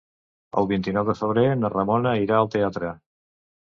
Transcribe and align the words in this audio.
El 0.61 0.67
vint-i-nou 0.71 1.05
de 1.11 1.15
febrer 1.21 1.45
na 1.61 1.73
Ramona 1.77 2.17
irà 2.27 2.41
al 2.43 2.55
teatre. 2.59 2.95